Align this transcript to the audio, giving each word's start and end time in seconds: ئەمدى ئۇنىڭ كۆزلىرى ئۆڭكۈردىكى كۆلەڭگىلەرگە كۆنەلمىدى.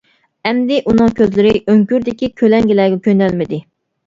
ئەمدى 0.51 0.79
ئۇنىڭ 0.93 1.11
كۆزلىرى 1.19 1.51
ئۆڭكۈردىكى 1.73 2.31
كۆلەڭگىلەرگە 2.43 2.99
كۆنەلمىدى. 3.11 3.63